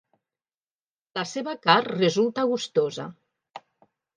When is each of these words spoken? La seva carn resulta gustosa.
La 1.19 1.25
seva 1.33 1.53
carn 1.67 1.91
resulta 1.99 2.47
gustosa. 2.53 3.07